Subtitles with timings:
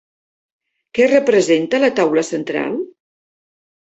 [0.99, 2.79] Què representa la taula central?